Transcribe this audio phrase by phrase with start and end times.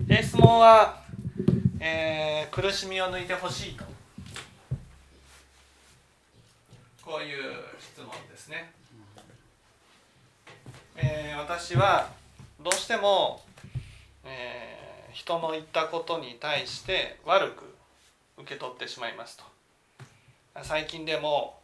[0.00, 1.02] で質問は、
[1.80, 3.84] えー、苦しみを抜いてほしいと。
[7.04, 8.70] こういう質問ですね、
[10.96, 12.10] えー、私は
[12.60, 13.42] どうしても、
[14.24, 17.64] えー、人の言ったことに対して悪く
[18.38, 19.44] 受け取ってしまいますと。
[20.62, 21.58] 最近でも、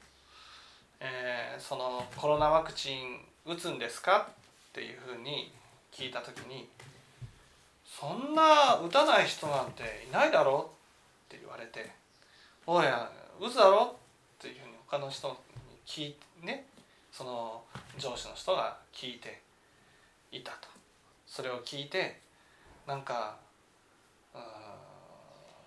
[0.99, 4.29] えー、そのコロナワクチン打つんですか
[4.71, 5.53] っていうふうに
[5.93, 6.69] 聞いた時に
[8.01, 10.71] そんな打たない人なんていないだろ
[11.27, 11.93] って言われて
[12.67, 13.11] 「おや
[13.41, 13.97] 打つだろ?」
[14.39, 15.37] っていうふうに他の人に
[15.87, 16.67] 聞いてね
[17.13, 17.65] その
[17.97, 19.41] 上司の人が聞いて
[20.33, 20.69] いたと
[21.27, 22.21] それを聞いて
[22.87, 23.37] なんか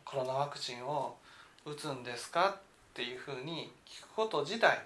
[0.03, 1.17] コロナワクチンを
[1.65, 2.57] 打つんですかっ
[2.93, 4.85] ていうふうに聞くこと自体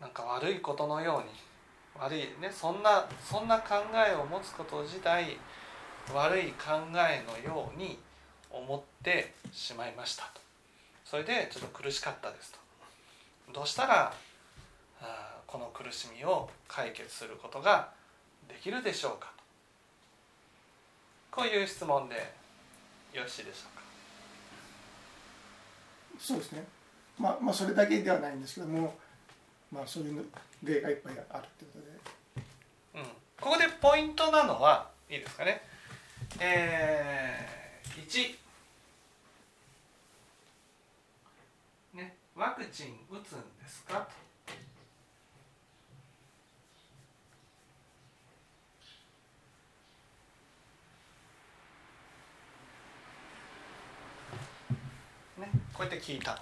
[0.00, 1.30] なんか悪いことのように
[2.00, 5.36] 悪いねそんなそんな考えを持つこと自体
[6.12, 7.98] 悪い考えのように
[8.50, 10.40] 思ってしまいましたと。
[11.04, 12.58] それでちょっと苦しかったですと。
[13.52, 14.12] どうしたら
[15.46, 17.90] この苦しみを解決することが
[18.48, 19.42] できるでしょうかと。
[21.30, 22.16] こういう質問で
[23.12, 23.82] よろしいでしょうか。
[26.18, 26.64] そうですね。
[27.18, 28.94] まあまあそれだけではないんですけども
[29.70, 30.24] まあそういう
[30.62, 31.78] 例がいっぱいあるってこ
[32.94, 33.08] とで、うん、
[33.40, 35.62] ここでポイントなのはいいですかね
[36.40, 38.36] えー、1
[41.94, 44.08] ねワクチン打つんですか？
[55.36, 56.40] とね、こうやって聞いた。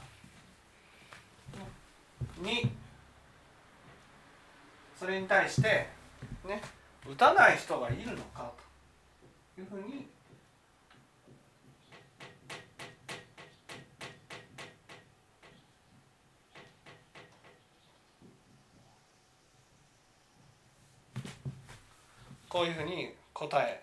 [2.43, 2.69] 2
[4.99, 5.89] それに対して
[6.47, 6.61] ね
[7.09, 8.72] 打たない人がいるのかと。
[9.63, 10.07] いうふうに
[22.49, 23.81] こういうふうに答え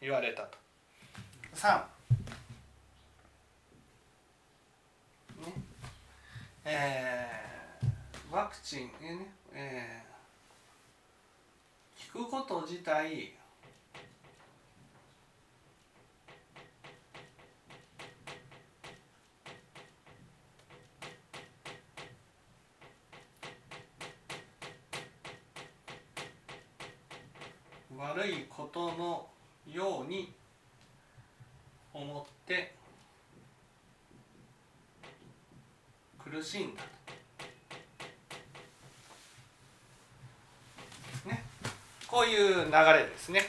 [0.00, 0.58] 言われたと。
[1.54, 1.84] 3ね
[6.66, 13.32] えー、ワクチンね、えー、聞くこと自体
[28.16, 29.26] 悪いことの
[29.66, 30.32] ように
[31.92, 32.74] 思って
[36.18, 36.82] 苦しんだ
[41.24, 41.42] ね、
[42.06, 43.40] こういう流れですね。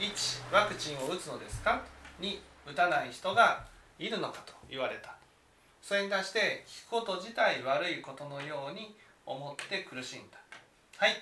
[0.00, 1.80] 1ワクチンを打つのですか
[2.20, 3.64] ？2打たない人が
[3.96, 5.14] いるのかと言われた。
[5.80, 10.38] それに対して聞くこと自体悪いことのように思って苦しんだ。
[10.96, 11.12] はい。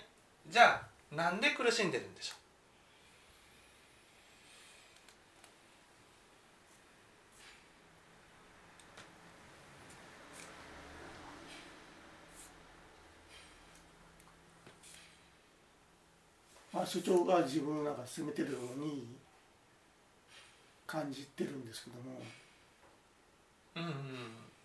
[0.49, 0.81] じゃ
[1.13, 2.39] あなんで苦しんでるんでしょう？
[16.79, 19.05] まあ、所長が自分なんか責めてるように
[20.87, 22.23] 感じてるんですけども。
[23.75, 23.93] うんうん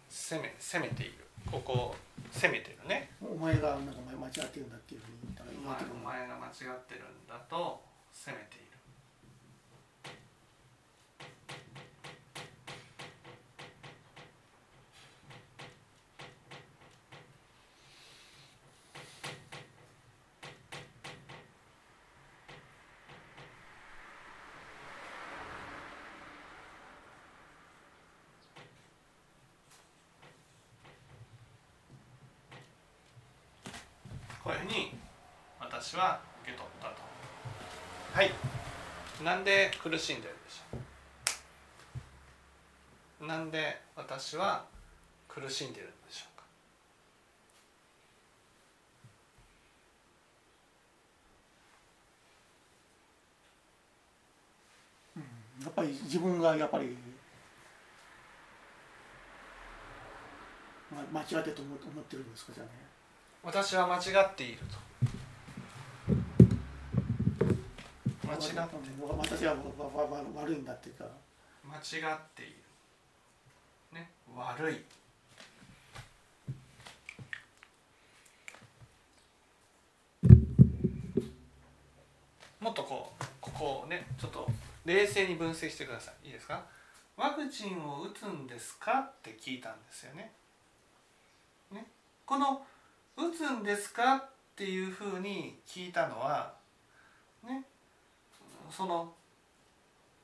[0.08, 1.26] 責め責めている。
[1.52, 1.96] ここ
[2.32, 3.10] 責めてるね。
[3.20, 7.82] お前がなんか間違ってるんだっていうふうに言われてるお前が間違ってるんだと
[8.12, 8.64] 責めている
[34.44, 34.92] こういうふうに
[35.84, 36.96] 私は受け取ったと。
[38.14, 38.32] はい。
[39.22, 40.78] なんで苦しんでるでしょ
[43.26, 44.64] うなんで私は
[45.28, 46.26] 苦しんでるんでしょ
[55.14, 55.24] うか？
[55.66, 56.96] やっぱり自分がやっぱり
[61.12, 62.54] 間違ってと思ってるんですか？
[62.56, 62.72] じゃあね。
[63.44, 64.78] 私は間違っていると
[68.34, 68.76] 間違って
[69.18, 69.56] 私は
[70.36, 71.06] 悪いんだっていうか
[71.64, 72.54] 間違っている。
[73.94, 74.10] ね。
[74.36, 74.84] 悪い。
[82.60, 84.50] もっとこうここをねちょっと
[84.86, 86.28] 冷静に分析してください。
[86.28, 86.64] いいですか？
[87.16, 90.32] ワクチンを打つんですかって聞いたんですよね。
[91.72, 91.86] ね。
[92.26, 92.66] この
[93.16, 96.56] 「打つんですか?」っていうふうに聞いたのは
[97.44, 97.66] ね。
[98.76, 99.14] その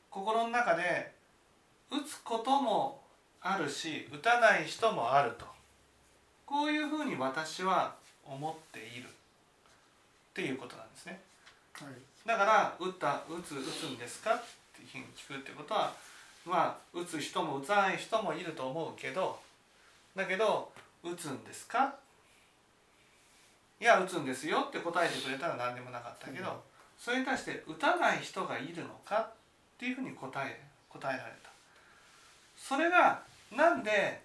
[0.09, 1.11] 心の中で
[1.91, 3.01] 打つことも
[3.41, 5.45] あるし打たない人もあると。
[6.45, 7.93] こういうふうに私は
[8.25, 9.07] 思っている。
[9.07, 11.19] っていうことなんですね。
[11.73, 11.93] はい。
[12.27, 14.35] だから打った打つ打つんですか？
[14.35, 14.41] っ
[14.75, 15.93] ていうふうに聞くってことは
[16.45, 19.39] まあ打つ人も打たない人もいると思うけど
[20.15, 20.71] だけど
[21.03, 21.93] 打つんですか？
[23.81, 26.63] いや打つんですよって答えてくれたら何でもなかったけど、
[26.99, 29.31] それに対して打たない人がいるのかっ
[29.79, 31.49] ていうふうに答え答えられた。
[32.57, 33.23] それが
[33.55, 34.21] なんで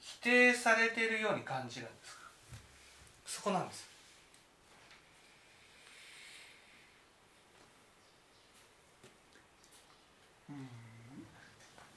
[0.00, 2.20] 否定されているように感じるんですか？
[3.26, 3.88] そこなんです。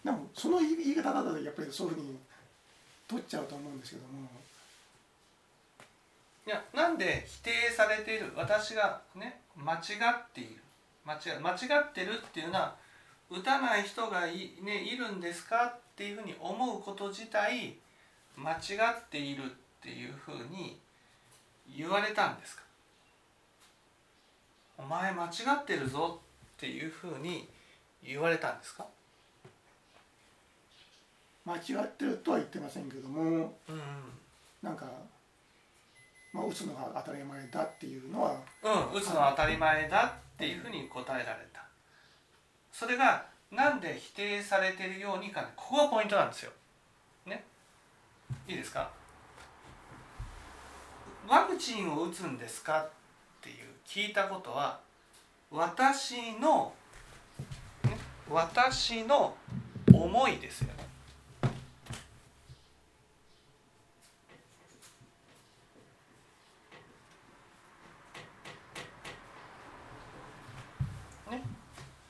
[0.04, 2.18] でもその言い方だとやっぱりそういうふうに
[3.08, 4.28] 取っちゃうと思うんですけども。
[6.48, 8.32] いやなんで否定されている？
[8.34, 10.62] 私がね間違っている。
[11.06, 12.76] 間違間違ってるっていうのは
[13.30, 17.76] 打たない人がい,、ね、いるんですかっていうふうに思うこと自体
[18.38, 19.48] 間違っているっ
[19.82, 20.80] ていうふうに
[21.76, 22.64] 言われたんですか？
[24.78, 26.22] お前間違ってるぞ
[26.56, 27.48] っていうふうに
[28.02, 28.86] 言われたんですか？
[31.46, 33.52] 間違ってるとは言ってませんけどもうんうん。
[34.62, 34.86] なんか、
[36.34, 41.64] まあ、打つのが当たり前だっていうのはうん、打つのは当たり前だっていうふうに答えられた。
[42.72, 46.52] それがなんで否定されてるようにかここがポイントなんですよ。
[47.26, 47.44] ね？
[48.48, 48.92] いいですか？
[51.28, 52.90] ワクチンを打つんですかっ
[53.42, 54.80] ていう聞いたことは
[55.50, 56.74] 私の、
[57.84, 57.98] ね、
[58.30, 59.36] 私の
[59.92, 60.77] 思いですよね。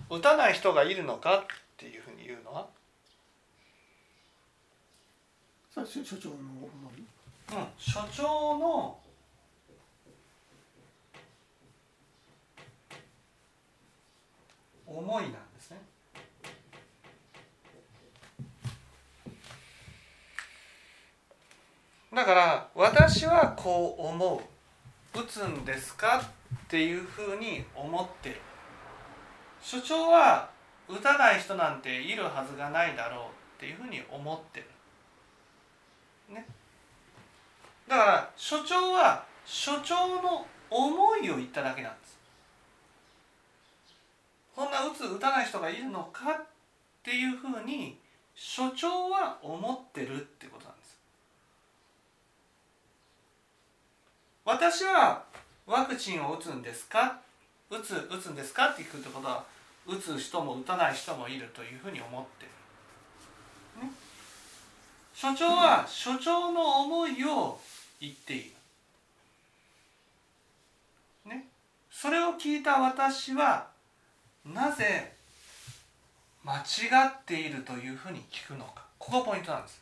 [0.10, 1.40] 打たない人がいるのか？
[1.40, 1.46] っ
[1.78, 2.68] ていうふうに言うのは、
[5.70, 9.00] 所所長のうん、所長の
[14.86, 15.78] 思いなんですね。
[22.14, 24.42] だから私はこう思う。
[25.20, 26.20] 打つんですか？
[26.20, 26.24] っ
[26.68, 28.42] ていうふうに思ってる
[29.70, 30.50] 所長は
[30.88, 33.20] 打たない人なんているはずがないだろう
[33.58, 34.66] っていうふうに思ってる。
[36.34, 36.46] ね。
[37.86, 42.18] だから所長は所長の思いを言っただけなんです。
[44.56, 46.46] こんな打つ打たない人がいるのかっ
[47.04, 48.00] ていうふうに
[48.36, 50.98] 所長は思ってるってことなんです。
[54.46, 55.26] 私は
[55.66, 57.20] ワクチンを打つんですか？
[57.70, 58.70] 打つ打つんですか？
[58.70, 59.44] って聞くってことは
[59.88, 62.46] 打つ人も打たない人もいるというふうに思って
[63.80, 63.92] る、ね、
[65.14, 67.60] 所長は所長の思いを
[68.02, 68.52] 言っている、
[71.30, 71.48] ね、
[71.90, 73.68] それを聞いた私は
[74.46, 75.14] なぜ
[76.44, 76.64] 間違
[77.08, 78.86] っているというふうに聞くのか。
[79.00, 79.82] ここがポイントなんです、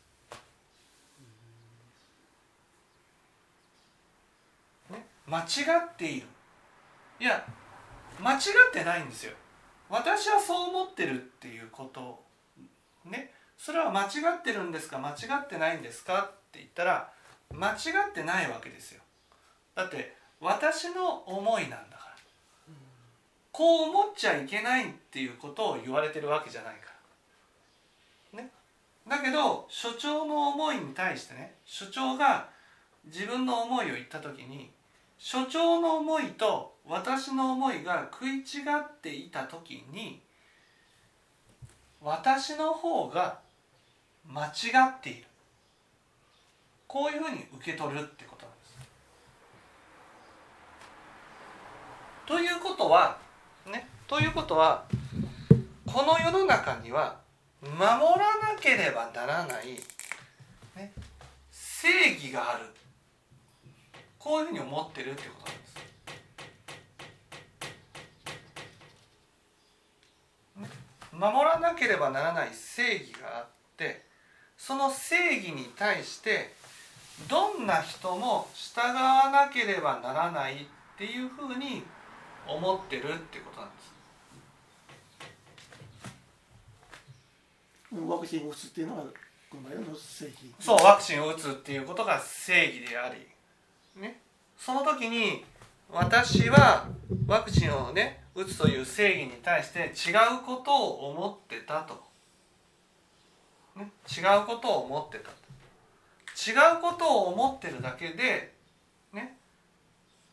[4.92, 6.28] ね、間違っている。
[7.20, 7.46] いや
[8.22, 9.34] 間違ってないんですよ
[9.90, 12.24] 私はそう思ってるっていうこと
[13.06, 13.32] ね。
[13.58, 14.06] それは間違
[14.38, 14.98] ってるんですか？
[14.98, 16.24] 間違ってないんですか？
[16.24, 17.12] って言ったら
[17.54, 17.74] 間違
[18.10, 19.02] ってないわけですよ。
[19.76, 22.16] だって私の思いなんだから。
[23.52, 26.92] こう思っちゃいけないっていうことを言われてるわけじゃないか
[28.34, 28.44] ら。
[28.44, 28.52] ね。
[29.08, 32.50] だけど所長の思いに対してね所長が
[33.06, 34.72] 自分の思いを言った時に
[35.26, 40.22] 所長の思いと私の思いが食い違っていた時に
[42.00, 43.40] 私の方が
[44.30, 44.50] 間違
[44.88, 45.24] っている
[46.86, 48.78] こういうふうに受け取るってことなんです。
[52.28, 53.18] ということは
[53.66, 54.86] ねということは
[55.92, 57.18] この世の中には
[57.64, 59.70] 守らなければならない、
[60.76, 60.94] ね、
[61.50, 62.85] 正義がある
[64.26, 65.58] こういうふうに思ってるってことなん
[70.66, 70.76] です。
[71.14, 74.04] 守らなければならない正義があって
[74.58, 76.56] その正義に対して
[77.30, 80.58] どんな人も従わなければならないっ
[80.98, 81.84] ていうふうに
[82.48, 83.94] 思ってるってことなんです。
[88.10, 93.35] ワクチンを打つっていうのがこの場合の正義そうワクチンを打つっていうことが正義であり、
[93.96, 94.22] ね、
[94.58, 95.46] その時に
[95.90, 96.88] 私は
[97.28, 102.04] ワクチンをね打つという正義に対して違うことを思ってたと、
[103.78, 105.30] ね、違うことを思ってた
[106.52, 108.54] 違うことを思ってるだけで
[109.14, 109.38] ね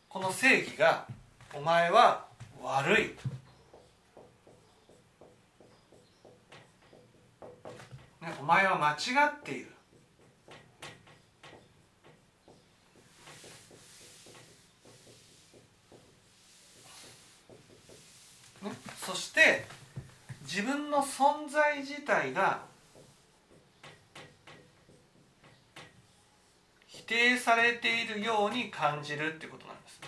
[0.09, 1.07] この正義が
[1.53, 2.25] お前は
[2.61, 3.09] 悪い。
[3.09, 3.29] と。
[8.25, 9.73] ね、お前は間違っている
[18.63, 18.71] ね、
[19.05, 19.65] そして
[20.43, 22.61] 自分の存在自体が
[26.87, 29.99] 否定されているように感じるってことなんです。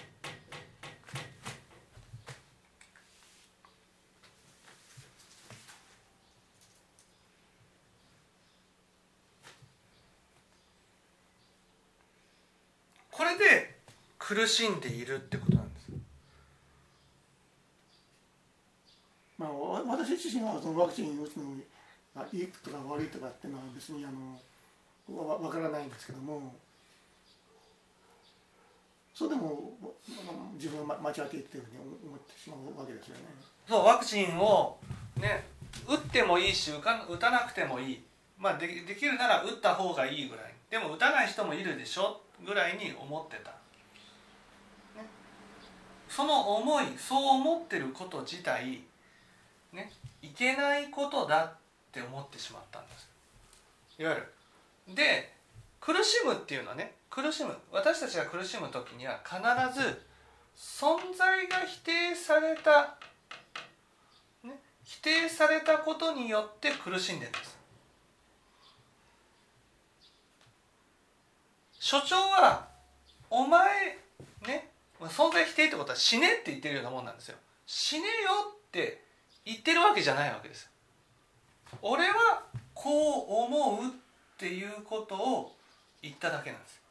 [13.12, 13.80] これで
[14.20, 15.86] 苦しんでいるってことなんです。
[19.38, 21.43] まあ、わ私自身はそのワクチンを打つの
[22.15, 24.39] がいいとか悪いとかっていうのは別にあの
[25.15, 26.53] わわからないんですけども。
[29.13, 29.72] そうでも
[30.55, 33.22] 自分は間違っているというふうに思ってしまうわけですよね。
[33.65, 34.77] そうワクチンを
[35.15, 35.48] ね
[35.88, 38.03] 打ってもいいし打か打たなくてもいい、
[38.38, 40.53] まあ、でできるなら打った方がいいぐらい。
[40.69, 43.53] でも打たない人もいるでしょぐらいに思ってた、
[46.10, 48.81] その思いそう思ってること自体
[49.72, 49.89] ね。
[50.25, 51.53] いけないことだっ
[51.91, 53.10] て思ってしまったんです。
[54.00, 54.96] いわゆる。
[54.96, 55.34] で
[55.79, 57.55] 苦しむっていうのはね苦しむ。
[57.72, 59.38] 私たちが苦しむ時には必
[59.79, 60.01] ず
[60.58, 62.98] 存在が否定された
[64.44, 67.58] ね、否定されたことによって苦しんでるんです。
[71.79, 72.67] 所長は
[73.29, 74.00] お前
[74.48, 74.70] ね
[75.01, 77.38] 存在否定ってことは死ねって言ってるようなもんなんですよ。
[77.67, 78.12] 死ねよ
[78.51, 79.05] って
[79.46, 80.70] 言ってるわけじゃないわけです
[81.82, 83.90] 俺はこう思うっ
[84.38, 85.56] ていうことを
[86.02, 86.82] 言っただけなんです。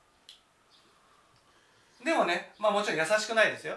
[2.04, 3.76] でもねまあもちろん優しくないですよ。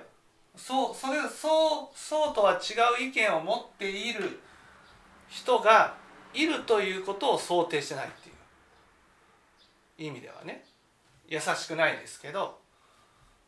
[0.55, 4.39] そうそれそうそうとは違う意見を持っている
[5.29, 5.95] 人が
[6.33, 10.09] いるということを想定してないっていう。
[10.09, 10.63] 意味ではね。
[11.27, 12.57] 優しくないですけど。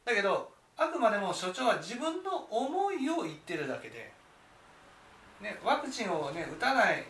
[0.06, 4.14] だけどあくまでも所長は自分の思いを言ってるだけで、
[5.42, 7.06] ね、ワクチンをね打たない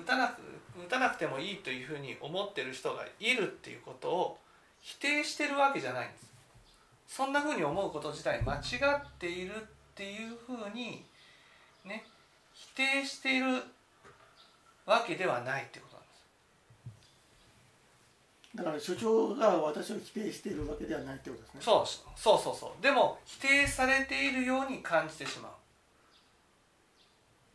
[0.00, 0.40] 打たなく
[0.86, 4.38] 打たなくてもいいというふうに思ってる人がいるっていうことを
[4.80, 6.24] 否定してるわけじゃないんです。
[7.06, 9.58] そんなふうに思うこと自体間違っているっ
[9.94, 11.04] ていうふうに
[11.84, 12.04] ね
[12.52, 13.62] 否定している
[14.86, 16.16] わけではないってことなんです。
[18.56, 21.60] だから所長が私を否定しているわけではないってことですね。
[21.60, 22.82] そうそうそうそう。
[22.82, 25.52] でも否定されているように感じてしまう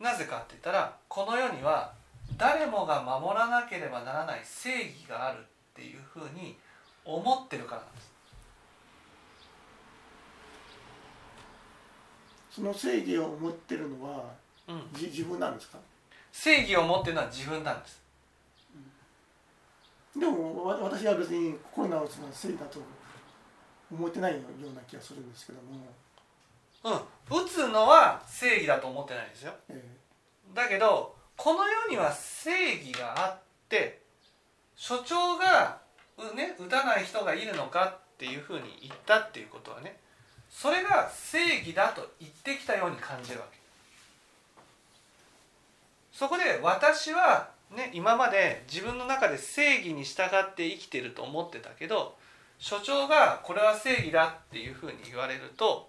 [0.00, 1.92] なぜかって言ったらこの世には
[2.38, 5.42] 誰もが守らなければならない正義があるっ
[5.74, 6.56] ていうふうに
[7.04, 8.10] 思ってるからなんです。
[12.50, 14.24] その正義を持ってるのは
[14.66, 14.82] うん。
[14.92, 15.78] じ自分なんですか？
[16.32, 18.00] 正義を持ってるのは自分なんです。
[20.18, 22.80] でもわ私は別にコロナを打つのは正義だと
[23.92, 25.86] 思ってないような気がするんですけども、
[26.84, 26.92] うん。
[26.92, 29.52] 打つのは正義だと思ってないですよ。
[29.68, 29.82] え。
[30.54, 34.00] だけどこの世には正義があって
[34.76, 35.78] 所長が、
[36.18, 39.96] うね、打たない人がいるのかっていうふうに言ったっていうことはね
[40.50, 43.58] それが正義だと言ってきたように感じるわけ。
[46.12, 52.16] そこで私は、ね、今まで自分の中で正義に従って生きてると思ってたけど
[52.58, 55.88] 所長がこれは正義だっていうふうに言われると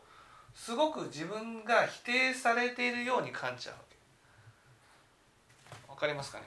[0.55, 5.91] すごく自分が否定されているように感じちゃうわけ。
[5.91, 6.45] わかりますかね、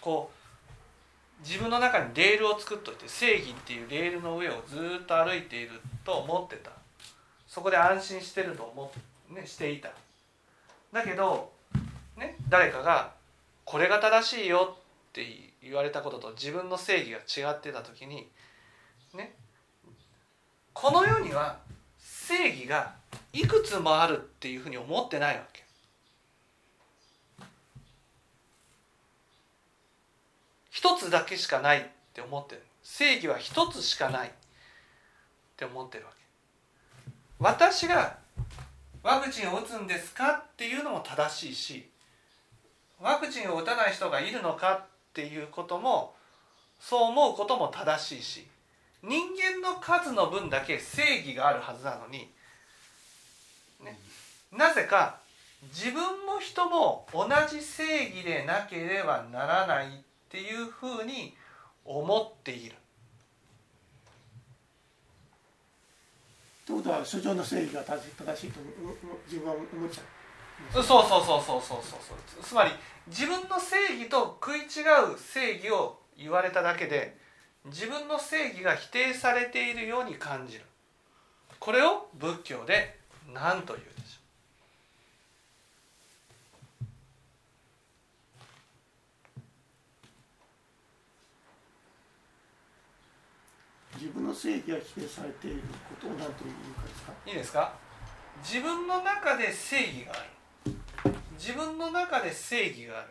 [0.00, 6.70] こう自分の中にレールを作っといて正義っていうレールの上をずーっと歩いていると思ってた。
[7.46, 8.92] そこで安心してると思
[9.30, 9.90] っ、ね、していた。
[10.92, 11.52] だけど、
[12.16, 13.12] ね、誰かが
[13.64, 14.76] 「これが正しいよ」
[15.10, 15.26] って
[15.62, 18.28] 言われたことと自分の正義が違ってた時に
[19.14, 19.34] ね
[20.72, 21.58] この世には
[22.30, 22.94] 正義が
[23.32, 25.64] いくつもあるっていうふうに思ってないわけ。
[30.70, 31.82] 一つだけしかないっ
[32.14, 32.62] て思ってる。
[32.84, 34.30] 正義は一つしかないっ
[35.56, 37.12] て思ってるわけ。
[37.40, 38.16] 私が
[39.02, 41.90] ワクチンを打つんですかっていうのも正しいし
[43.00, 46.14] ワクチンを打たない人がいるのかっていうことも
[46.78, 48.46] そう思うことも正しいし
[49.02, 52.30] 人間の数の分だけ正義があるはずなのに、
[53.82, 53.98] ね、
[54.52, 55.20] なぜか
[55.72, 59.90] 自分も人も同じ正義でなければならないっ
[60.28, 61.34] ていうふうに
[61.84, 62.76] 思っている。
[66.66, 68.60] ということは所長の正義が正しいと
[69.26, 70.04] 自分は思っちゃう。
[70.72, 72.70] そうそうそうそうそうそうそうつまり
[73.08, 74.64] 自分の正義と食い違
[75.14, 77.16] う正義を言われただけで
[77.66, 80.64] 自分の正義が否定されているように感じる。
[81.58, 82.98] これを仏教で
[83.32, 84.20] 何というでしょ
[93.96, 93.98] う？
[93.98, 95.68] 自分の正義が否定されているこ
[96.00, 97.12] とを何というかですか？
[97.26, 97.74] いいですか？
[98.42, 100.74] 自分の中で正義がある。
[101.38, 103.08] 自分の中で正義がある。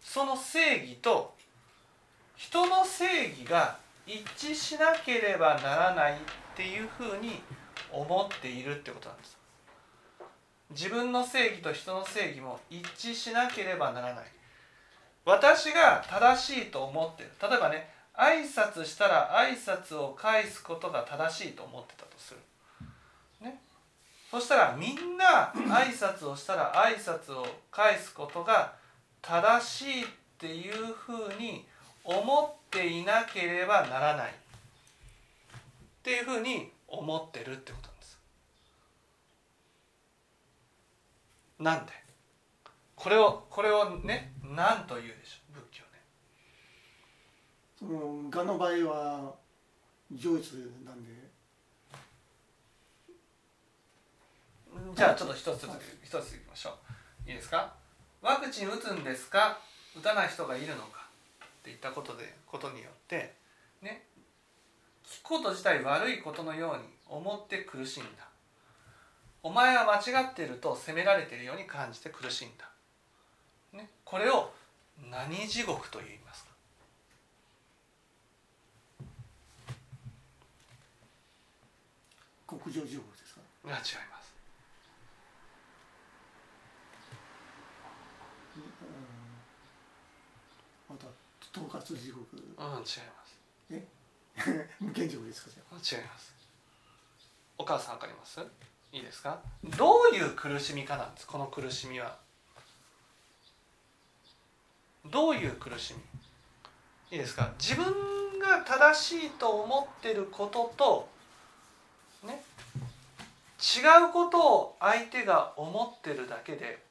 [0.00, 1.36] その正義と
[2.36, 6.16] 人の正義が一致しなければならないっ
[6.56, 7.42] ていうふうに
[7.92, 9.38] 思っているってことなんです。
[10.70, 14.24] 自分の正義と人の正義も一致しなければならない。
[15.24, 17.30] 私が正しいと思ってる。
[17.40, 22.40] 例えばね挨拶したら挨拶を返すことが正しいと思ってたとする、
[23.44, 23.60] ね、
[24.30, 28.74] そしたらみんな挨拶をしたら挨拶を返すことが
[29.20, 30.06] 正しいっ
[30.38, 31.66] ていうふうに
[32.04, 34.32] 思っていなければならないっ
[36.02, 38.18] ていうふうに思ってるってことなんです。
[41.58, 41.92] なんで？
[42.94, 45.60] これをこれをね何と言うでしょう？
[45.60, 45.90] 仏教ね。
[47.78, 49.34] そのがの場合は
[50.12, 51.10] 上越なんで。
[54.94, 55.68] じゃあちょっと一つ
[56.02, 56.76] 一ついきましょ
[57.26, 57.30] う。
[57.30, 57.72] いいですか？
[58.20, 59.58] ワクチン打つんですか？
[59.96, 60.93] 打たない人がいるのか？
[61.64, 63.32] っていったことでことによって
[63.80, 64.04] ね
[65.02, 68.28] 聞くこと自体悪いことのように思って苦しんだ。
[69.42, 72.68] お前は間違っていると責められているように感じて苦しんだ、
[73.72, 74.50] ね、これを
[75.10, 76.50] 何地獄と言いますか。
[82.50, 83.40] 極上地獄ですか？
[83.68, 84.34] 違います
[91.54, 92.96] 統括地獄うん違います。
[93.70, 93.88] え？
[94.80, 96.34] 無限地獄ですか違います。
[97.56, 98.40] お母さんわかります？
[98.92, 99.40] いいですか？
[99.64, 101.26] どういう苦しみかなんです？
[101.26, 102.18] この苦しみは。
[105.06, 106.00] どういう苦しみ？
[107.16, 107.52] いいですか？
[107.58, 111.08] 自分が正しいと思ってることと
[112.24, 112.42] ね？
[113.60, 116.82] 違うことを相手が思ってるだけで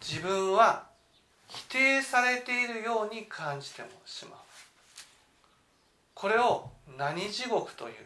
[0.00, 0.88] 自分は
[1.54, 4.38] 否定されているように感じてもしまう。
[6.14, 8.00] これを何地獄というでし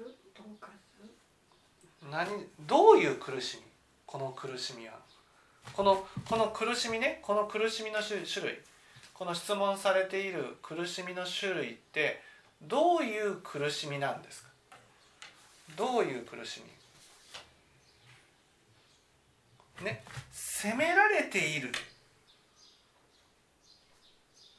[0.00, 0.06] ょ
[2.06, 3.62] う何どういう苦しみ？
[4.06, 4.94] この苦しみは。
[5.74, 7.20] このこの苦しみね？
[7.22, 8.58] この苦しみの種類。
[9.12, 12.22] この質問されている苦しみの種類って
[12.62, 14.48] どういう苦しみなんですか？
[15.76, 16.62] どういう苦し
[19.80, 19.84] み？
[19.84, 20.02] ね
[20.32, 21.70] 責められている。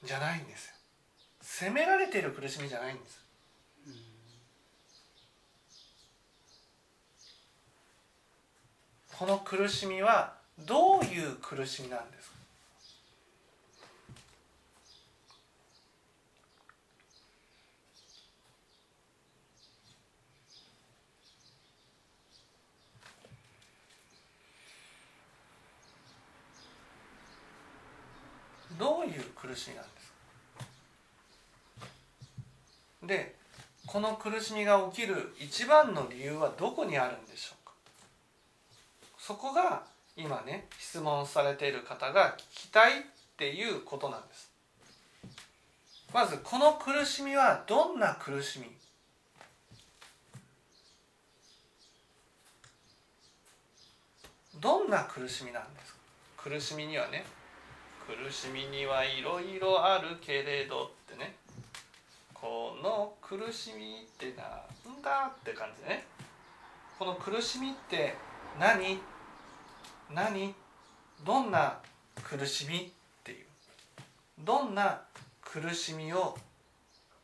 [0.04, 0.74] じゃないんですよ。
[1.42, 3.20] 責められている苦しみじゃないんです。
[9.18, 12.40] この苦しみはどういう苦しみなんですか
[28.80, 30.08] どういう苦しみなんです
[33.02, 33.08] か？
[33.08, 33.36] で
[33.86, 37.74] この苦しみが起きる一番の理由はどこにあるんでしょうか？
[39.18, 39.84] そこが
[40.16, 43.04] 今ね質問されている方が聞きたいっ
[43.38, 44.50] ていうことなんです。
[46.14, 48.66] まずこの苦しみはどんな苦しみ？
[54.60, 56.00] どんな苦しみなんですか？
[56.50, 57.26] 苦しみにはね
[58.10, 61.36] 苦しみにはいろいろあるけれどってね。
[62.34, 64.44] この苦しみってな
[64.92, 66.08] んだって感じね。
[66.98, 68.16] この苦しみって
[68.60, 69.00] 何？
[70.12, 70.56] 何？
[71.24, 71.78] どんな
[72.24, 72.90] 苦しみっ
[73.24, 73.46] ていう？
[74.40, 75.02] どんな
[75.42, 76.36] 苦しみを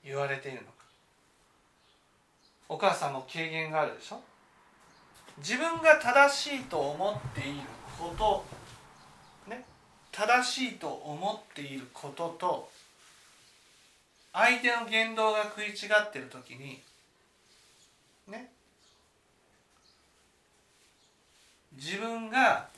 [0.04, 0.74] 言われているのか？
[2.70, 4.22] お母さんも軽減があるでしょ？
[5.40, 7.62] 自分が正しいと思っている
[7.98, 8.46] こと
[10.16, 12.70] 正しいと思っていることと
[14.32, 16.80] 相手の言動が食い違ってる時に
[18.30, 18.50] ね
[21.76, 22.70] 自分が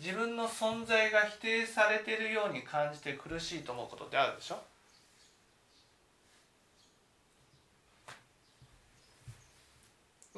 [0.00, 4.62] 自分の存在が否定されているように感じて苦しいと思うことってあるでしょ？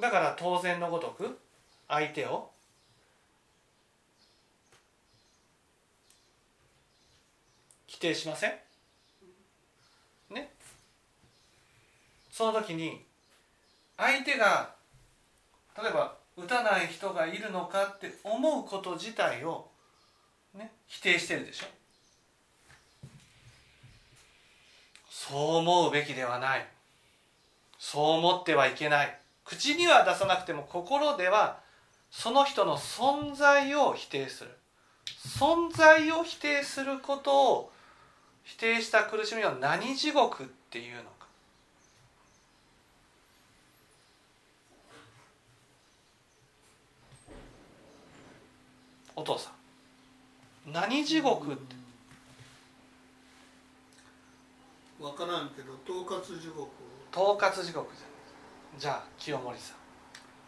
[0.00, 1.38] だから当然のごとく
[1.88, 2.48] 相手を
[7.98, 8.52] 否定しません？
[10.30, 10.48] ね？
[12.30, 13.04] その時に
[13.96, 14.70] 相手が
[15.76, 19.66] 例えば打たない人がいるのかって思うこと自体を、
[20.54, 21.66] ね、否定してるでしょ？
[25.10, 26.64] そう思うべきではない。
[27.80, 29.18] そう思ってはいけない。
[29.44, 31.58] 口には出さなくても心では
[32.12, 34.50] その人の存在を否定する。
[35.26, 37.72] 存在を否定することを
[38.48, 41.08] 否定した苦しみを何地獄っていうのか？
[49.14, 49.50] お父さ
[50.66, 50.72] ん。
[50.72, 51.76] 何地獄って？
[54.98, 56.70] 分からんけど統括地獄。
[57.14, 58.06] 統括地獄じゃ
[58.78, 59.76] んじゃあ清盛さん。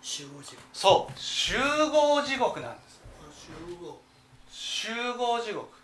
[0.01, 0.63] 集合地獄。
[0.73, 1.19] そう。
[1.19, 3.03] 集合地獄なんです。
[3.31, 4.01] 集合。
[4.51, 5.80] 集合地獄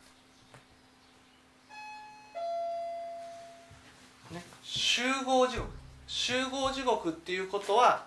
[4.69, 5.69] 集合地獄。
[6.09, 8.05] 集合地獄っていうことは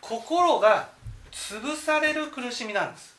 [0.00, 0.88] 心が
[1.32, 3.16] 潰される苦しみなんです、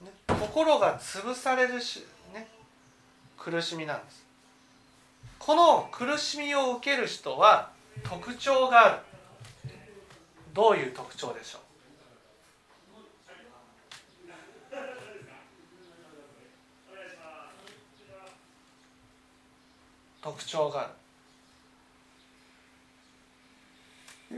[0.00, 2.48] ね、心が潰されるし、ね、
[3.36, 4.24] 苦しみなんです。
[5.38, 7.70] この苦しみを受ける人は
[8.04, 8.98] 特徴がある。
[10.52, 11.60] どういう特徴でしょう？
[20.22, 20.90] 特徴がある。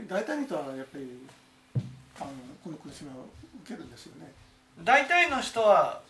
[0.07, 1.07] 大体の人はやっぱり
[2.19, 2.31] あの
[2.63, 3.27] この苦しみを
[3.63, 4.31] 受けるんですよね。
[4.83, 6.01] 大体の人は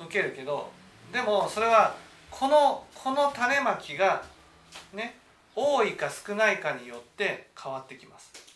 [0.00, 0.72] 受けるけど
[1.12, 1.94] でもそれは
[2.30, 4.24] このこの種まきが
[4.92, 5.16] ね
[5.54, 8.49] 多いか少ないかによって変わってきます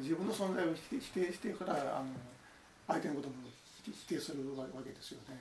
[0.00, 2.06] 自分の存在を否定してからあの
[2.88, 3.34] 相手のことも
[3.84, 5.36] 否定するわけですよね。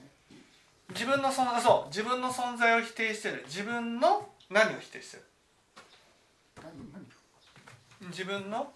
[0.90, 3.44] 自分の存在そう自分の存在を否定してる。
[3.48, 5.24] 自分の何を否定してる？
[6.62, 7.06] 何何
[8.10, 8.74] 自分の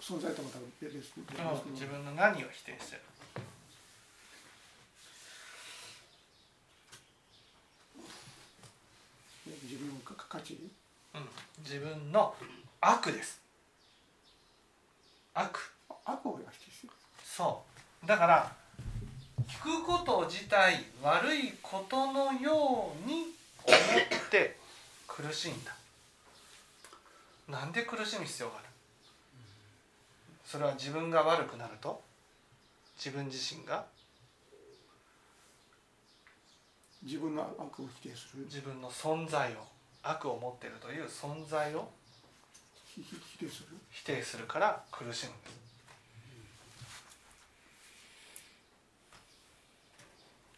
[0.00, 1.12] 存在とまた別別
[1.72, 3.02] 自分の何を否定してる
[9.64, 9.94] 自分の
[10.32, 10.56] 価価値
[11.14, 11.28] うん。
[11.62, 12.34] 自分の
[12.80, 13.38] 悪です。
[15.34, 15.50] 悪。
[16.06, 16.92] 悪を否定してる。
[17.22, 17.62] そ
[18.02, 18.06] う。
[18.06, 18.52] だから
[19.46, 23.26] 聞くこと自体悪いことのように
[23.62, 24.56] 思って
[25.06, 25.76] 苦しいんだ。
[27.50, 28.64] なんで苦しむ必要がある？
[30.46, 32.02] それは自分が悪くなると？
[32.96, 33.84] 自分自身が？
[37.02, 38.44] 自分の悪を否定する。
[38.44, 39.71] 自分の存在を
[40.02, 41.88] 悪を持っているという存在を
[42.84, 43.68] ひひ否定する？
[43.90, 45.32] 否定するから苦しむ。
[45.32, 45.62] んです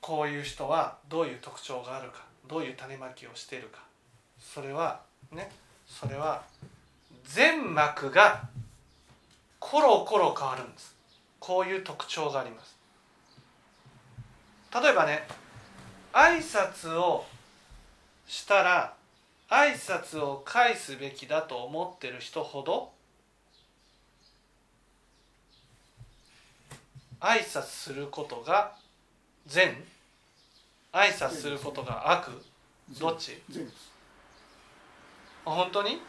[0.00, 3.80] こういう人はどういう特徴があるかどういう種まきをしているか。
[4.38, 5.00] それは
[5.32, 5.50] ね
[5.86, 6.42] それは
[7.24, 8.42] 全膜が
[9.58, 10.94] コロコロ変わるんです。
[11.38, 12.76] こういう特徴があります。
[14.74, 15.26] 例えばね
[16.12, 17.24] 挨拶を
[18.26, 18.94] したら
[19.54, 22.90] 挨拶を返すべきだと思ってる人ほど
[27.20, 28.72] 挨拶することが
[29.46, 29.76] 善。
[30.92, 32.32] 挨拶することが悪。
[32.98, 33.40] どっち？
[35.44, 36.00] 本当に？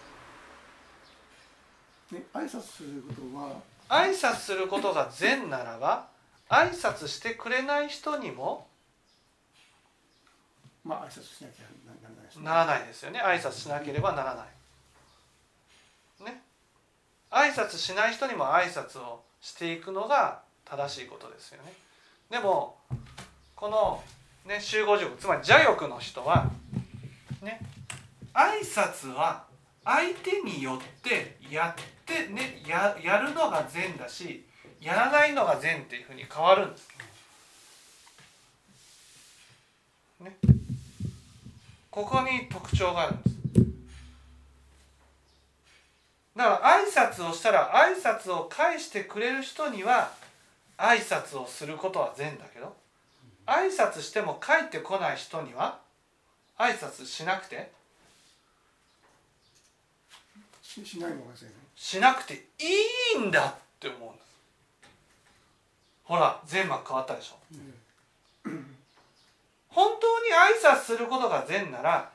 [2.11, 3.61] ね挨拶することは。
[3.89, 6.07] 挨拶することが善ならば
[6.49, 8.65] 挨拶してくれない人にも
[10.85, 12.43] まあ挨拶しなきゃならないですね。
[12.43, 13.19] ならないですよね。
[13.19, 16.23] 挨拶しなければならない。
[16.23, 16.43] ね。
[17.31, 21.73] 挨拶しない人にも挨拶をしていくのが正しいことですよね。
[22.29, 22.77] でも
[23.55, 24.03] この
[24.45, 26.51] ね集合塾つまり邪欲の人は
[27.41, 27.59] ね
[28.33, 29.45] 挨拶は
[29.83, 34.45] 相手によってやってねややるのが善だし
[34.79, 36.87] やらないのが善っていうふうに変わるんです。
[40.19, 40.54] ね。
[41.95, 43.35] ここに特徴があるんです。
[46.35, 50.11] だから挨拶をしたら挨拶を返してくれる人には
[50.77, 52.75] 挨拶をすることは善だけど
[53.45, 55.79] 挨拶しても帰ってこない人には
[56.57, 57.71] 挨拶しなくて
[60.61, 62.39] ししないのがですねしなくてい
[63.15, 64.25] いんだって思うんです。
[66.03, 68.49] ほら全幕変わったでしょ
[69.75, 72.09] 本当に挨拶することが善なら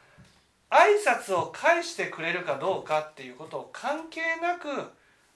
[0.71, 4.69] 挨拶を返してくれるかどうかっていうことを関係なく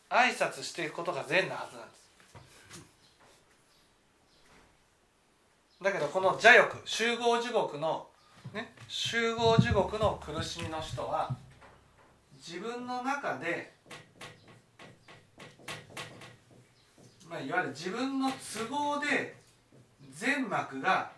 [0.09, 2.05] 挨拶していくことが善なはずなんです。
[5.83, 8.07] だけどこの邪欲集合地獄の
[8.55, 11.37] ね集合地獄の苦しみの人は
[12.37, 13.75] 自分の中で、
[17.29, 19.37] まあ、いわゆる自分の都合で
[20.11, 21.11] 全幕が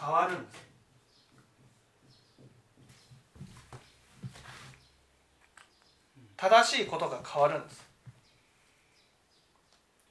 [0.00, 0.68] 変わるんです。
[6.36, 7.84] 正しいことが変わるんです。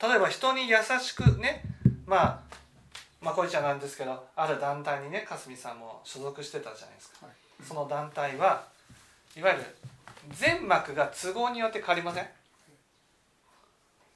[0.02, 1.64] 例えば人に優しくね
[2.06, 2.40] まあ
[3.22, 7.36] まあこいちゃなんですけどある団体にねかすみさんも所属してたじゃないですか、はい。
[7.66, 8.66] その団体は
[9.36, 9.64] いわゆる
[10.32, 12.28] 全幕が都合によって変わりません。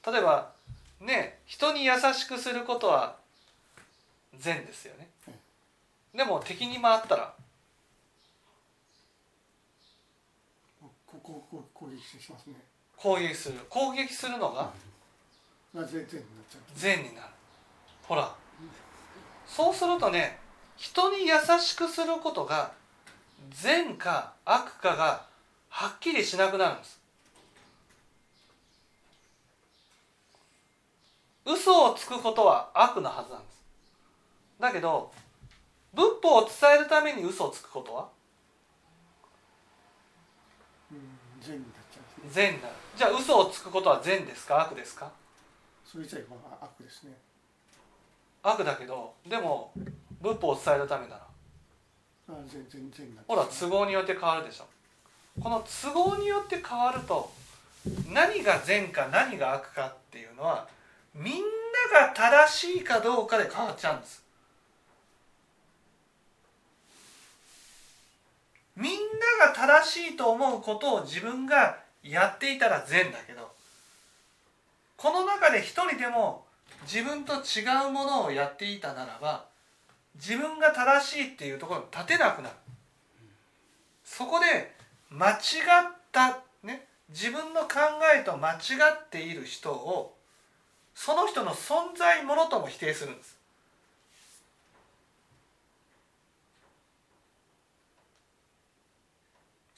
[0.06, 0.52] 例えば
[1.00, 3.16] ね人に優しくすることは
[4.38, 5.08] 善ですよね
[6.14, 7.34] でも敵に回ったら。
[10.80, 12.54] こここ攻撃しますね。
[12.96, 13.58] 攻撃する。
[13.68, 14.70] 攻撃するのが
[15.74, 15.78] う
[16.74, 17.28] 善になる。
[18.02, 18.34] ほら。
[19.46, 20.38] そうするとね
[20.76, 22.72] 人に優しくすることが
[23.50, 25.26] 善か悪かが
[25.68, 27.00] はっきりしなくなるんです。
[31.44, 33.64] 嘘をつくことは悪なはずなんです。
[34.60, 35.12] だけど
[35.94, 38.08] 仏法を伝えるために嘘をつくことは？
[40.90, 40.98] うん
[41.40, 42.30] 善になっちゃう。
[42.30, 42.74] 善になる。
[42.96, 44.60] じゃあ嘘をつくことは善ですか？
[44.62, 45.10] 悪ですか？
[45.84, 47.12] それ自体は悪ですね。
[48.42, 49.72] 悪だけどでも
[50.20, 51.26] 仏法を伝えるためなら。
[53.26, 54.64] ほら都合によって変わるでしょ。
[55.42, 57.30] この都合によって変わると
[58.12, 60.68] 何が善か何が悪かっていうのは
[61.14, 61.34] みん
[61.92, 64.21] なが正しいかどうかで変わっちゃうんです
[68.82, 68.92] みん
[69.38, 73.48] なが正しいと思うことを自分がやっていたら善だけど
[74.96, 76.44] この中で一人でも
[76.82, 79.44] 自分と違うものをやっていたならば
[80.16, 82.56] 自分が正しいっていうところに立てなくなる。
[84.04, 84.74] そこで
[85.10, 85.38] 間違っ
[86.10, 87.78] たね自分の考
[88.14, 88.56] えと間違
[88.92, 90.16] っている人を
[90.94, 93.41] その人の存在ものとも否定するんです。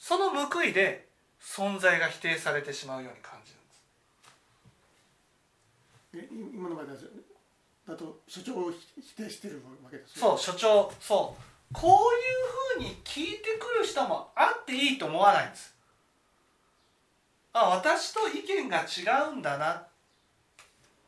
[0.07, 1.07] その報いで
[1.41, 3.53] 存在が否定されてしまうように感じ
[6.13, 6.35] るんです。
[6.53, 6.99] 今の場合だと
[7.87, 10.21] だと所長を否定してるわけですね。
[10.21, 11.73] そう所長そう。
[11.73, 15.73] こういうふうに聞いてくる人もあっていいと思わないんです。
[17.53, 19.87] あ私と意見が違うんだなっ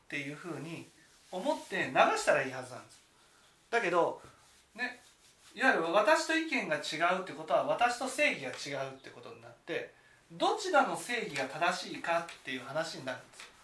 [0.09, 0.89] ていうふうに
[1.31, 3.03] 思って流したらいいはずなんです。
[3.69, 4.26] だけどね
[5.55, 6.79] いわゆる私と意見が違
[7.17, 9.93] うってことは私と正義が違うってことになって
[10.31, 13.57] どちらの正義が正しいかっていう話になるんです。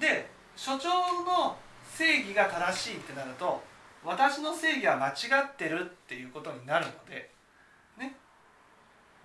[0.00, 0.88] で所長
[1.24, 1.56] の
[1.96, 3.62] 正義が正しいってなると
[4.04, 7.30] 私の正義は間違ってるっていうことになるので
[7.98, 8.14] ね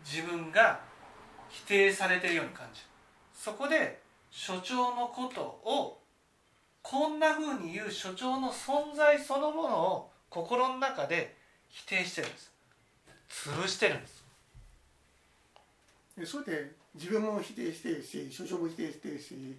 [0.04, 0.80] 自分が
[1.50, 2.88] 否定されてるように感じる。
[3.34, 6.00] そこで所長のことを
[6.82, 11.36] こんなふうに言う所長の存在そのものを心の中で
[11.70, 12.52] 否定してるんです。
[13.30, 14.24] 潰してるんです。
[16.18, 19.56] でそうやって自分も否定してるし所長も否定してるし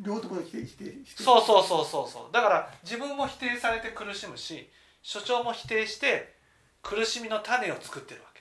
[0.00, 2.32] 両方とも否定してしてそうそうそうそうそう。
[2.32, 4.68] だから自分も否定されて苦しむし
[5.02, 6.34] 所長も否定して
[6.82, 8.35] 苦しみの種を作ってるわけ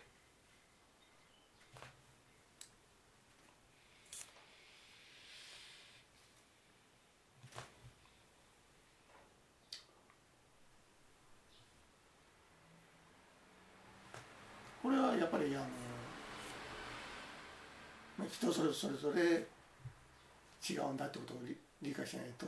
[14.85, 15.65] これはやっぱりあの
[18.19, 19.43] まあ人それそれぞれ
[20.61, 21.37] 違うんだってことを
[21.81, 22.45] 理解しないと。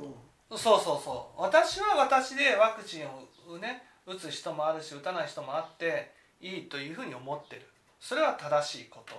[0.56, 1.42] そうそうそう。
[1.42, 3.08] 私は私でワクチン
[3.52, 7.64] をね打つ人もあるし打たない人もあっていいというふうに思ってる。
[8.00, 9.16] それは正しいこと。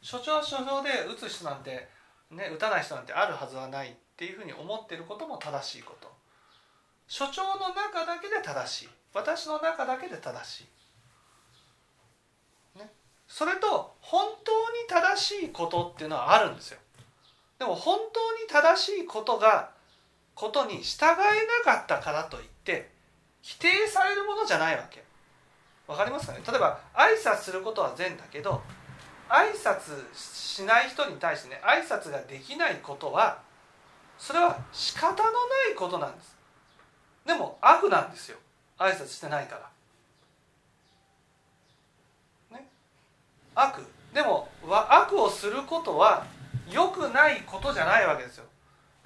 [0.00, 1.88] 所長は所長で打つ人なんて、
[2.30, 6.08] ね、打たない人なんてあるはずはないっていうふうに思ってることも正しいこと。
[7.08, 8.88] 所長の中だけで正しい。
[9.12, 10.64] 私の中だけで正しい、
[13.34, 16.78] それと本当に正しいことっていうのはあるんですよ。
[17.58, 19.72] でも本当に正しいことが
[20.36, 21.08] ことに従え
[21.64, 22.92] なかったからといって
[23.42, 25.02] 否定されるものじゃないわけ。
[25.88, 26.42] わかりますかね？
[26.46, 28.62] 例えば挨拶することは善だけど
[29.28, 33.42] 挨拶しない人に対してね挨拶ができないことは
[34.16, 35.22] それは仕方のな
[35.72, 36.36] いことなんです。
[37.26, 38.38] でも悪なんですよ。
[38.78, 39.68] 挨拶してないから
[42.56, 42.68] ね
[43.54, 43.82] 悪。
[44.12, 44.48] でも
[44.88, 46.26] 悪をすることは
[46.70, 48.44] 良くないことじゃないわけですよ。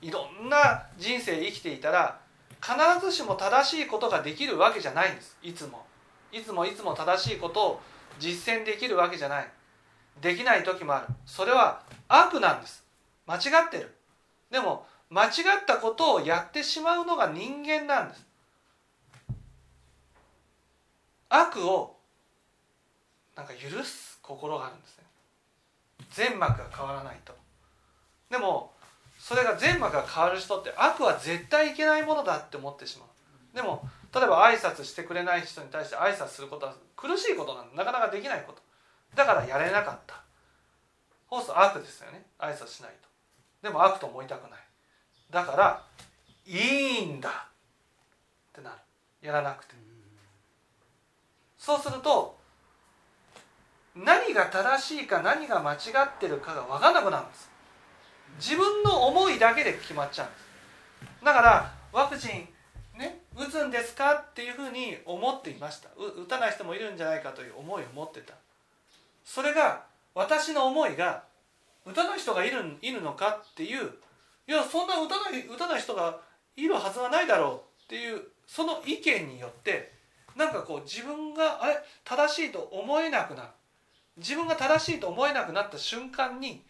[0.01, 2.21] いろんな人生生きていたら
[2.63, 5.37] 必ずしも正しいことができるわけじゃないんです。
[5.43, 5.85] いつも。
[6.33, 7.81] いつもいつも正しいことを
[8.19, 9.51] 実践できるわけじゃない。
[10.21, 11.07] できない時もある。
[11.27, 12.85] それは悪なんです。
[13.27, 13.95] 間違ってる。
[14.51, 15.31] でも間違っ
[15.67, 18.27] たことをやってしまうのが人間なんです。
[21.31, 21.97] 悪を
[23.37, 25.05] なんか許す心があるんですね。
[26.11, 27.35] 全膜が変わらないと。
[28.31, 28.73] でも
[29.19, 33.57] それが全膜が変わる人って悪は絶対いけないものだって思ってしまう。
[33.57, 38.61] でも例えば挨拶してくれない人に対して挨拶することは苦しいことなんなかなかできないこと。
[39.15, 40.21] だからやれなかった。
[41.31, 42.27] そうすると悪ですよね。
[42.39, 43.09] 挨拶しないと。
[43.63, 44.61] でも悪と思いたくない。
[45.31, 45.83] だから
[46.47, 47.49] いいんだ
[48.51, 48.77] ってなる。
[49.23, 49.75] やらなくて。
[51.59, 52.38] そうすると
[54.05, 57.51] 何が正しいか何が間違ってるかが分かんなくなるんです。
[58.39, 61.25] 自分の思いだけで決まっちゃうんです。
[61.25, 62.49] だからワクチン
[62.99, 65.89] ね打つんですかっていうふうに思っていました。
[65.97, 68.35] 打たない人もいるんじゃないかという思いを持ってた。
[69.25, 69.83] それが
[70.15, 71.25] 私の思いが
[71.85, 73.91] 打たない人がいるいるのかっていう
[74.47, 76.19] いやそんな打たない打たない人が
[76.57, 79.93] いるはずはないだろうっていうその意見によって
[80.37, 83.49] なんかこう自分があれ正しいと思えなくなる
[84.19, 86.63] 自分が正しいと思えなくなった瞬間に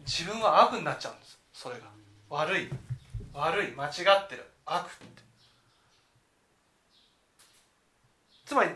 [0.00, 1.38] 自分は悪になっちゃうんです。
[1.52, 1.86] それが。
[2.30, 2.68] 悪い。
[3.32, 3.72] 悪い。
[3.72, 4.44] 間違ってる。
[4.66, 5.22] 悪って。
[8.46, 8.70] つまり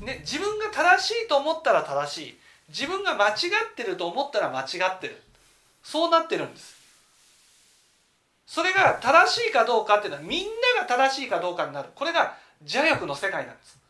[0.00, 2.38] ね自分が正しいと思ったら正しい。
[2.68, 5.22] 自分が間違ってると思ったら間違ってる。
[5.82, 6.76] そうなってるんです。
[8.46, 11.88] それが正しいかどうかっていうのはみんなが正しいかどうかになる。
[11.94, 13.81] これが邪欲の世界なんです。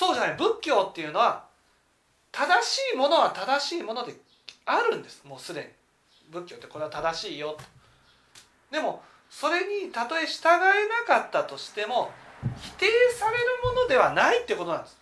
[0.00, 0.36] そうじゃない。
[0.38, 1.44] 仏教っていうのは
[2.32, 4.14] 正しいものは正しいもので
[4.64, 5.22] あるんです。
[5.26, 5.66] もうすでに。
[6.32, 7.54] 仏教ってこれは正しいよ。
[8.70, 12.10] でもそれにたとえ従えなかったとしても
[12.62, 14.96] 否定されるものではないってことなんです。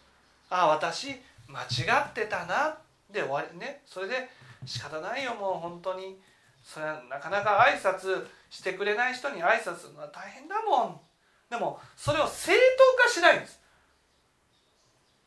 [0.51, 1.15] ああ私
[1.47, 1.67] 間違
[2.11, 2.77] ってたな。
[3.09, 3.57] で終わり。
[3.57, 3.83] ね。
[3.87, 4.29] それで
[4.67, 6.21] 仕方ないよもう本当に。
[6.65, 11.01] それはなかなか挨拶してくれない人に挨拶するのは大変だもん。
[11.49, 12.53] でもそれを正
[12.99, 13.58] 当化しないんです。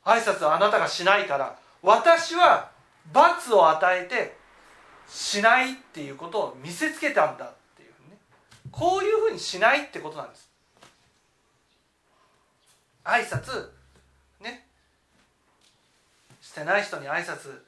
[0.04, 2.72] 挨拶はあなたがしないから私は
[3.12, 4.36] 罰を与えて
[5.08, 8.18] しないっていうことを見せつけたんだっていうね。
[8.72, 10.50] こういうふうにしないってことなんです。
[13.04, 13.70] 挨拶
[14.40, 14.68] ね。
[16.40, 17.62] してない人に挨拶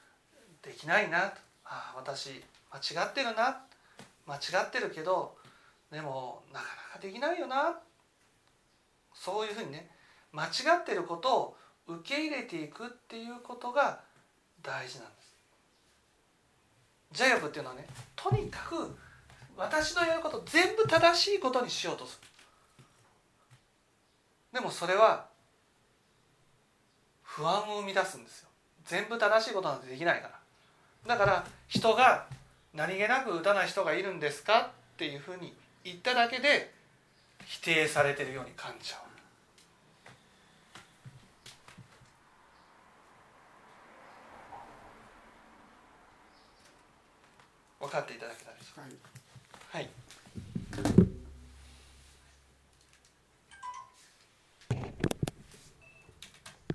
[0.62, 1.22] できないな。
[1.30, 2.42] とああ私
[2.72, 3.62] 間違ってるな。
[4.26, 5.36] 間違ってるけど
[5.92, 7.78] でもなかなかできないよな。
[9.14, 9.90] そういうふうにね
[10.32, 14.00] 間違ってることを受け入れていくっていうことが
[14.62, 15.34] 大事なんです。
[17.12, 17.86] 邪欲っていうのはね
[18.16, 18.96] とにかく
[19.56, 22.28] 私のやること全部正しいことにしようとする。
[24.54, 25.28] でもそれは
[27.24, 28.50] 不安を生み出すんですよ。
[28.86, 30.30] 全部正しいことなんてできないか
[31.08, 31.16] ら。
[31.16, 32.28] だから人が
[32.74, 35.54] 何気なく打たない人がいるんですかっていうふうに
[35.84, 36.74] 言っただけで
[37.46, 39.13] 否定されてるように感じちゃう。
[47.84, 48.82] 分かっていただけたでしょうか。
[48.82, 48.96] はい、